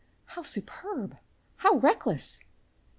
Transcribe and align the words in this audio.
How 0.25 0.41
superb, 0.41 1.19
how 1.57 1.75
reckless! 1.77 2.39